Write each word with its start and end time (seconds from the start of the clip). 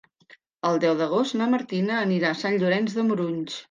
El 0.69 0.81
deu 0.85 0.95
d'agost 1.03 1.37
na 1.43 1.51
Martina 1.53 2.01
anirà 2.09 2.35
a 2.35 2.43
Sant 2.45 2.61
Llorenç 2.61 3.01
de 3.01 3.09
Morunys. 3.13 3.59